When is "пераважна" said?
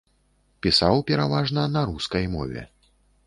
1.09-1.67